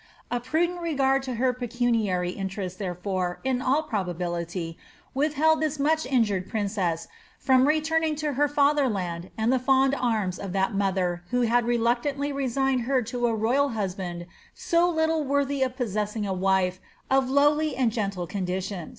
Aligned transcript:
* 0.19 0.31
A 0.31 0.39
prudent 0.39 0.81
regard 0.81 1.21
to 1.21 1.35
her 1.35 1.53
pecuniary 1.53 2.31
interests, 2.31 2.79
therefore, 2.79 3.39
in 3.43 3.61
all 3.61 3.83
probability, 3.83 4.75
withheld 5.13 5.61
this 5.61 5.77
much 5.77 6.07
injured 6.07 6.49
princess 6.49 7.07
from 7.37 7.67
returning 7.67 8.15
to 8.15 8.33
her 8.33 8.47
father 8.47 8.89
land 8.89 9.29
and 9.37 9.53
the 9.53 9.59
fond 9.59 9.93
arms 9.93 10.39
of 10.39 10.53
that 10.53 10.73
mother 10.73 11.23
who 11.29 11.41
had 11.41 11.65
reluctantly 11.67 12.33
resigned 12.33 12.85
her 12.85 13.03
to 13.03 13.27
a 13.27 13.35
royal 13.35 13.69
husband 13.77 14.25
so 14.55 14.89
little 14.89 15.23
worthy 15.23 15.61
of 15.61 15.77
possessing 15.77 16.25
a 16.25 16.33
wife 16.33 16.79
of 17.11 17.25
^^ 17.25 17.29
lowly 17.29 17.75
and 17.75 17.91
gentle 17.91 18.25
conditions.'' 18.25 18.89